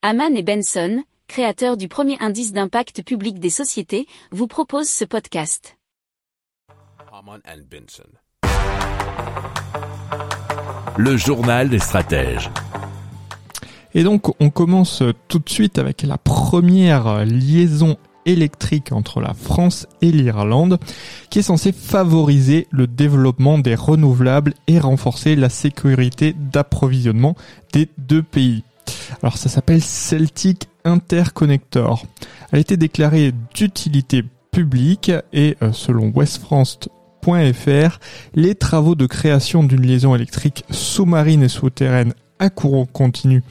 [0.00, 5.76] Haman et Benson, créateurs du premier indice d'impact public des sociétés, vous proposent ce podcast.
[7.12, 8.04] Haman and Benson.
[10.96, 12.48] Le journal des stratèges.
[13.92, 19.88] Et donc on commence tout de suite avec la première liaison électrique entre la France
[20.00, 20.78] et l'Irlande
[21.28, 27.34] qui est censée favoriser le développement des renouvelables et renforcer la sécurité d'approvisionnement
[27.72, 28.62] des deux pays.
[29.22, 32.06] Alors ça s'appelle Celtic Interconnector.
[32.52, 37.98] Elle a été déclarée d'utilité publique et euh, selon westfrance.fr,
[38.34, 43.42] les travaux de création d'une liaison électrique sous-marine et souterraine à courant continu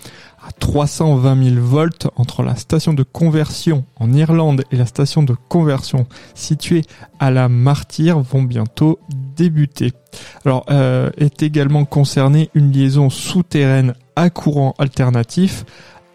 [0.48, 5.36] à 320 000 volts entre la station de conversion en Irlande et la station de
[5.50, 6.84] conversion située
[7.20, 9.00] à la Martyre vont bientôt
[9.36, 9.92] débuter.
[10.46, 15.64] Alors euh, est également concernée une liaison souterraine à courant alternatif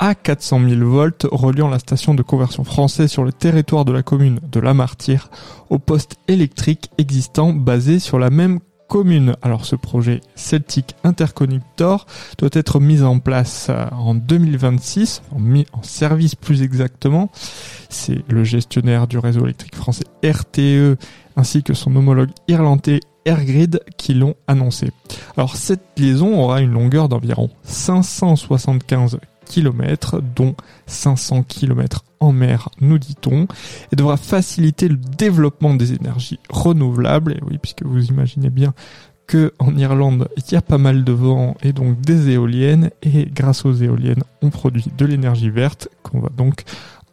[0.00, 4.02] à 400 000 volts reliant la station de conversion française sur le territoire de la
[4.02, 5.30] commune de La Martyre
[5.70, 9.36] au poste électrique existant basé sur la même commune.
[9.40, 12.06] Alors ce projet Celtic Interconnector
[12.38, 17.30] doit être mis en place euh, en 2026, en mis en service plus exactement.
[17.88, 20.98] C'est le gestionnaire du réseau électrique français RTE
[21.36, 24.90] ainsi que son homologue irlandais Airgrid qui l'ont annoncé.
[25.36, 30.54] Alors cette liaison aura une longueur d'environ 575 km, dont
[30.86, 33.46] 500 km en mer, nous dit-on,
[33.92, 37.38] et devra faciliter le développement des énergies renouvelables.
[37.48, 38.74] Oui, puisque vous imaginez bien
[39.26, 43.26] que en Irlande, il y a pas mal de vent et donc des éoliennes, et
[43.26, 46.62] grâce aux éoliennes, on produit de l'énergie verte qu'on va donc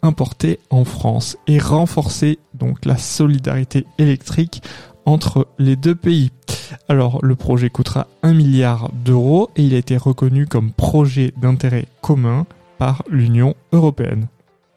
[0.01, 4.63] importer en France et renforcer donc la solidarité électrique
[5.09, 6.31] entre les deux pays.
[6.87, 11.85] Alors le projet coûtera 1 milliard d'euros et il a été reconnu comme projet d'intérêt
[12.01, 12.45] commun
[12.77, 14.27] par l'Union européenne.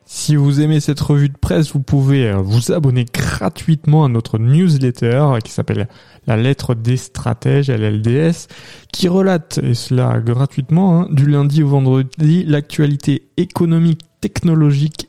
[0.04, 4.38] Si vous aimez cette revue de presse, vous pouvez euh, vous abonner gratuitement à notre
[4.38, 5.88] newsletter qui s'appelle
[6.26, 8.48] La lettre des stratèges, LLDS,
[8.92, 15.08] qui relate, et cela gratuitement, hein, du lundi au vendredi, l'actualité économique, technologique